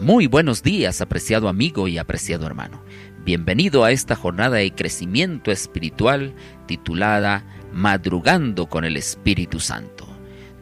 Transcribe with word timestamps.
Muy 0.00 0.28
buenos 0.28 0.62
días, 0.62 1.02
apreciado 1.02 1.46
amigo 1.46 1.86
y 1.86 1.98
apreciado 1.98 2.46
hermano. 2.46 2.82
Bienvenido 3.22 3.84
a 3.84 3.90
esta 3.90 4.16
jornada 4.16 4.56
de 4.56 4.74
crecimiento 4.74 5.50
espiritual 5.50 6.34
titulada 6.66 7.44
Madrugando 7.70 8.66
con 8.66 8.86
el 8.86 8.96
Espíritu 8.96 9.60
Santo, 9.60 10.08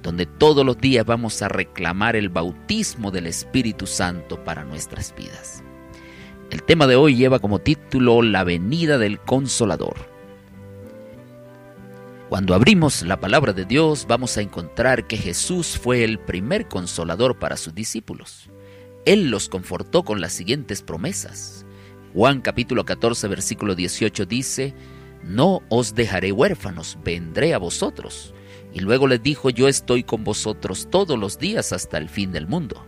donde 0.03 0.27
todos 0.27 0.67
los 0.67 0.79
días 0.79 1.07
vamos 1.07 1.41
a 1.41 1.47
reclamar 1.47 2.17
el 2.17 2.31
bautismo 2.31 3.13
del 3.13 3.29
Espíritu 3.29 3.87
Santo 3.87 4.43
para 4.43 4.65
nuestras 4.65 5.15
vidas. 5.15 5.63
El 6.51 6.65
tema 6.65 6.89
de 6.89 6.97
hoy 6.97 7.15
lleva 7.15 7.39
como 7.39 7.61
título 7.61 8.23
La 8.23 8.43
venida 8.43 8.99
del 8.99 9.21
Consolador. 9.21 9.99
Cuando 12.29 12.57
abrimos 12.57 13.03
la 13.03 13.21
palabra 13.21 13.53
de 13.53 13.67
Dios 13.67 14.05
vamos 14.09 14.37
a 14.37 14.41
encontrar 14.41 15.07
que 15.07 15.17
Jesús 15.17 15.79
fue 15.81 16.03
el 16.03 16.19
primer 16.19 16.67
consolador 16.67 17.39
para 17.39 17.57
sus 17.57 17.73
discípulos. 17.73 18.51
Él 19.09 19.31
los 19.31 19.49
confortó 19.49 20.05
con 20.05 20.21
las 20.21 20.35
siguientes 20.35 20.83
promesas. 20.83 21.65
Juan 22.13 22.43
capítulo 22.43 22.85
14 22.85 23.27
versículo 23.29 23.75
18 23.75 24.27
dice, 24.27 24.75
No 25.25 25.63
os 25.71 25.95
dejaré 25.95 26.31
huérfanos, 26.31 26.99
vendré 27.03 27.55
a 27.55 27.59
vosotros. 27.59 28.35
Y 28.75 28.81
luego 28.81 29.07
les 29.07 29.23
dijo, 29.23 29.49
Yo 29.49 29.67
estoy 29.67 30.03
con 30.05 30.25
vosotros 30.25 30.89
todos 30.91 31.19
los 31.19 31.39
días 31.39 31.73
hasta 31.73 31.97
el 31.97 32.11
fin 32.11 32.33
del 32.33 32.47
mundo. 32.47 32.85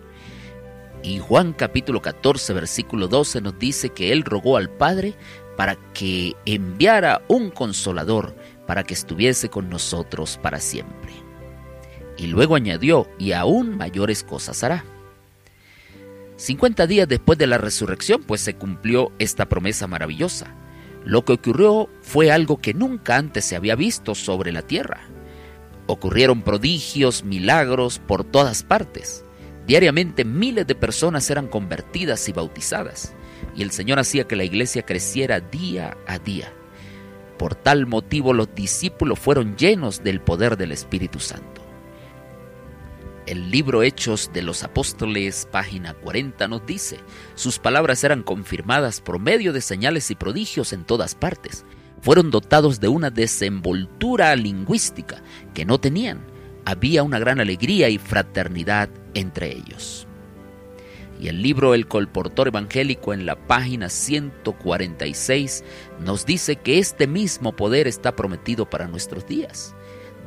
Y 1.02 1.20
Juan 1.20 1.54
capítulo 1.54 2.02
14 2.02 2.52
versículo 2.52 3.08
12 3.08 3.40
nos 3.40 3.58
dice 3.58 3.88
que 3.88 4.12
Él 4.12 4.22
rogó 4.22 4.58
al 4.58 4.68
Padre 4.68 5.14
para 5.56 5.76
que 5.94 6.34
enviara 6.44 7.22
un 7.28 7.48
consolador 7.48 8.36
para 8.66 8.84
que 8.84 8.92
estuviese 8.92 9.48
con 9.48 9.70
nosotros 9.70 10.38
para 10.42 10.60
siempre. 10.60 11.14
Y 12.18 12.26
luego 12.26 12.56
añadió, 12.56 13.08
y 13.18 13.32
aún 13.32 13.78
mayores 13.78 14.22
cosas 14.22 14.62
hará. 14.62 14.84
50 16.40 16.86
días 16.86 17.06
después 17.06 17.38
de 17.38 17.46
la 17.46 17.58
resurrección, 17.58 18.22
pues 18.22 18.40
se 18.40 18.54
cumplió 18.54 19.12
esta 19.18 19.46
promesa 19.46 19.86
maravillosa. 19.86 20.54
Lo 21.04 21.22
que 21.22 21.34
ocurrió 21.34 21.90
fue 22.00 22.32
algo 22.32 22.62
que 22.62 22.72
nunca 22.72 23.16
antes 23.16 23.44
se 23.44 23.56
había 23.56 23.74
visto 23.74 24.14
sobre 24.14 24.50
la 24.50 24.62
tierra. 24.62 25.02
Ocurrieron 25.86 26.40
prodigios, 26.40 27.24
milagros 27.24 27.98
por 27.98 28.24
todas 28.24 28.62
partes. 28.62 29.22
Diariamente 29.66 30.24
miles 30.24 30.66
de 30.66 30.74
personas 30.74 31.28
eran 31.28 31.46
convertidas 31.46 32.26
y 32.30 32.32
bautizadas, 32.32 33.12
y 33.54 33.60
el 33.60 33.70
Señor 33.70 33.98
hacía 33.98 34.24
que 34.24 34.36
la 34.36 34.44
iglesia 34.44 34.86
creciera 34.86 35.40
día 35.40 35.98
a 36.06 36.18
día. 36.18 36.50
Por 37.38 37.54
tal 37.54 37.86
motivo 37.86 38.32
los 38.32 38.54
discípulos 38.54 39.18
fueron 39.18 39.56
llenos 39.56 40.02
del 40.02 40.22
poder 40.22 40.56
del 40.56 40.72
Espíritu 40.72 41.18
Santo. 41.20 41.59
El 43.30 43.52
libro 43.52 43.84
Hechos 43.84 44.32
de 44.32 44.42
los 44.42 44.64
Apóstoles, 44.64 45.46
página 45.52 45.94
40, 45.94 46.48
nos 46.48 46.66
dice, 46.66 46.98
sus 47.36 47.60
palabras 47.60 48.02
eran 48.02 48.24
confirmadas 48.24 49.00
por 49.00 49.20
medio 49.20 49.52
de 49.52 49.60
señales 49.60 50.10
y 50.10 50.16
prodigios 50.16 50.72
en 50.72 50.82
todas 50.82 51.14
partes. 51.14 51.64
Fueron 52.02 52.32
dotados 52.32 52.80
de 52.80 52.88
una 52.88 53.10
desenvoltura 53.10 54.34
lingüística 54.34 55.22
que 55.54 55.64
no 55.64 55.78
tenían. 55.78 56.26
Había 56.64 57.04
una 57.04 57.20
gran 57.20 57.38
alegría 57.38 57.88
y 57.88 57.98
fraternidad 57.98 58.90
entre 59.14 59.52
ellos. 59.52 60.08
Y 61.20 61.28
el 61.28 61.40
libro 61.40 61.74
El 61.74 61.86
Colportor 61.86 62.48
Evangélico 62.48 63.14
en 63.14 63.26
la 63.26 63.36
página 63.46 63.90
146 63.90 65.62
nos 66.00 66.26
dice 66.26 66.56
que 66.56 66.80
este 66.80 67.06
mismo 67.06 67.54
poder 67.54 67.86
está 67.86 68.16
prometido 68.16 68.68
para 68.68 68.88
nuestros 68.88 69.24
días 69.24 69.76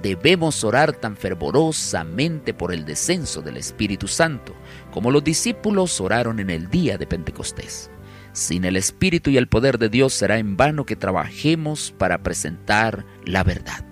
debemos 0.04 0.66
orar 0.66 0.92
tan 0.92 1.16
fervorosamente 1.16 2.54
por 2.54 2.74
el 2.74 2.84
descenso 2.86 3.42
del 3.42 3.56
Espíritu 3.56 4.10
Santo, 4.10 4.54
como 4.92 5.10
los 5.10 5.24
discípulos 5.24 6.00
oraron 6.02 6.42
en 6.42 6.50
el 6.50 6.70
día 6.70 6.98
de 6.98 7.08
Pentecostés. 7.08 7.90
Sin 8.34 8.66
el 8.66 8.76
Espíritu 8.76 9.30
y 9.30 9.38
el 9.38 9.48
poder 9.48 9.80
de 9.80 9.88
Dios 9.88 10.14
será 10.14 10.40
en 10.40 10.58
vano 10.58 10.86
que 10.86 10.98
trabajemos 10.98 11.96
para 11.98 12.22
presentar 12.22 13.06
la 13.26 13.44
verdad. 13.44 13.86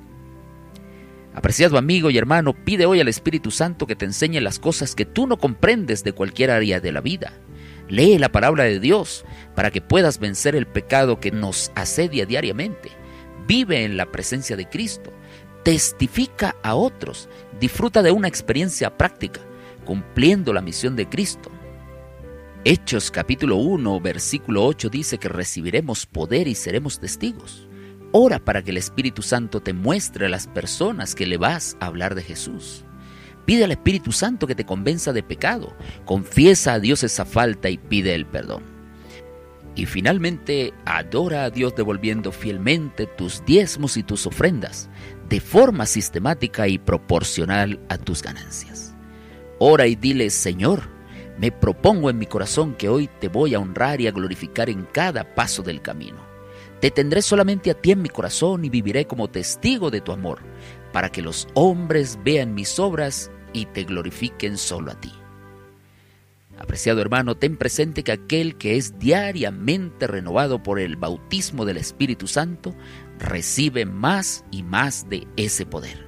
Apreciado 1.34 1.78
amigo 1.78 2.10
y 2.10 2.18
hermano, 2.18 2.54
pide 2.54 2.86
hoy 2.86 3.00
al 3.00 3.08
Espíritu 3.08 3.50
Santo 3.50 3.88
que 3.88 3.96
te 3.96 4.04
enseñe 4.04 4.42
las 4.42 4.60
cosas 4.60 4.96
que 4.96 5.06
tú 5.06 5.28
no 5.28 5.38
comprendes 5.38 6.04
de 6.04 6.12
cualquier 6.12 6.52
área 6.52 6.82
de 6.82 6.92
la 6.92 7.00
vida. 7.00 7.32
Lee 7.88 8.18
la 8.18 8.34
palabra 8.34 8.66
de 8.66 8.82
Dios 8.82 9.24
para 9.56 9.72
que 9.72 9.80
puedas 9.80 10.20
vencer 10.20 10.58
el 10.58 10.68
pecado 10.68 11.22
que 11.22 11.32
nos 11.32 11.72
asedia 11.76 12.26
diariamente. 12.26 12.90
Vive 13.48 13.86
en 13.86 13.96
la 13.96 14.12
presencia 14.12 14.58
de 14.58 14.68
Cristo 14.68 15.14
testifica 15.64 16.56
a 16.64 16.76
otros, 16.76 17.30
disfruta 17.60 18.02
de 18.02 18.12
una 18.12 18.28
experiencia 18.28 18.98
práctica, 18.98 19.42
cumpliendo 19.86 20.54
la 20.54 20.62
misión 20.62 20.96
de 20.96 21.08
Cristo. 21.08 21.52
Hechos 22.64 23.12
capítulo 23.12 23.58
1, 23.58 24.00
versículo 24.02 24.66
8 24.66 24.90
dice 24.90 25.18
que 25.18 25.30
recibiremos 25.30 26.06
poder 26.06 26.48
y 26.48 26.56
seremos 26.56 27.00
testigos. 27.00 27.68
Ora 28.12 28.40
para 28.40 28.62
que 28.62 28.72
el 28.72 28.78
Espíritu 28.78 29.22
Santo 29.22 29.62
te 29.62 29.74
muestre 29.74 30.26
a 30.26 30.30
las 30.30 30.48
personas 30.48 31.16
que 31.16 31.26
le 31.26 31.38
vas 31.38 31.78
a 31.80 31.86
hablar 31.88 32.14
de 32.14 32.24
Jesús. 32.24 32.84
Pide 33.46 33.64
al 33.64 33.72
Espíritu 33.72 34.12
Santo 34.12 34.48
que 34.48 34.56
te 34.56 34.66
convenza 34.66 35.14
de 35.14 35.24
pecado. 35.24 35.76
Confiesa 36.06 36.74
a 36.74 36.80
Dios 36.80 37.04
esa 37.04 37.26
falta 37.26 37.70
y 37.70 37.78
pide 37.78 38.14
el 38.14 38.26
perdón. 38.26 38.71
Y 39.76 39.86
finalmente, 39.86 40.74
adora 40.86 41.46
a 41.46 41.50
Dios 41.50 41.76
devolviendo 41.76 42.32
fielmente 42.32 43.08
tus 43.08 43.44
diezmos 43.46 43.96
y 43.98 44.04
tus 44.04 44.28
ofrendas, 44.28 44.90
de 45.30 45.40
forma 45.40 45.86
sistemática 45.86 46.68
y 46.68 46.78
proporcional 46.78 47.80
a 47.88 47.98
tus 47.98 48.22
ganancias. 48.22 48.94
Ora 49.60 49.88
y 49.88 49.96
dile, 49.96 50.30
Señor, 50.30 50.90
me 51.38 51.52
propongo 51.52 52.10
en 52.10 52.18
mi 52.18 52.26
corazón 52.26 52.76
que 52.76 52.90
hoy 52.90 53.10
te 53.20 53.30
voy 53.30 53.54
a 53.54 53.60
honrar 53.60 54.02
y 54.02 54.08
a 54.08 54.12
glorificar 54.12 54.70
en 54.70 54.86
cada 54.92 55.36
paso 55.36 55.64
del 55.64 55.82
camino. 55.82 56.18
Te 56.82 56.92
tendré 56.92 57.22
solamente 57.22 57.72
a 57.72 57.76
ti 57.76 57.92
en 57.92 58.02
mi 58.02 58.10
corazón 58.10 58.66
y 58.66 58.70
viviré 58.70 59.06
como 59.06 59.30
testigo 59.30 59.90
de 59.90 60.02
tu 60.02 60.12
amor, 60.12 60.40
para 60.92 61.10
que 61.10 61.22
los 61.22 61.48
hombres 61.54 62.20
vean 62.24 62.54
mis 62.54 62.78
obras 62.80 63.32
y 63.54 63.68
te 63.68 63.84
glorifiquen 63.84 64.58
solo 64.58 64.92
a 64.92 65.00
ti. 65.00 65.21
Apreciado 66.62 67.02
hermano, 67.02 67.36
ten 67.36 67.58
presente 67.58 68.04
que 68.04 68.12
aquel 68.12 68.56
que 68.56 68.78
es 68.78 69.00
diariamente 69.00 70.06
renovado 70.06 70.62
por 70.62 70.80
el 70.80 70.96
bautismo 70.96 71.66
del 71.66 71.78
Espíritu 71.78 72.28
Santo 72.28 72.76
recibe 73.18 73.88
más 73.88 74.46
y 74.52 74.62
más 74.62 75.10
de 75.10 75.28
ese 75.38 75.66
poder. 75.66 76.08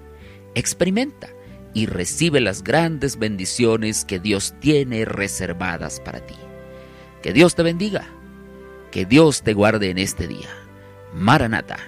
Experimenta 0.53 1.30
y 1.74 1.88
recibe 1.88 2.40
las 2.40 2.64
grandes 2.64 3.18
bendiciones 3.18 4.06
que 4.06 4.19
Dios 4.19 4.53
tiene 4.59 5.06
reservadas 5.06 6.00
para 6.00 6.24
ti. 6.24 6.36
Que 7.24 7.34
Dios 7.34 7.56
te 7.56 7.64
bendiga. 7.64 8.06
Que 8.91 9.08
Dios 9.08 9.41
te 9.41 9.56
guarde 9.56 9.90
en 9.90 9.97
este 9.97 10.28
día. 10.28 10.50
Maranata. 11.16 11.80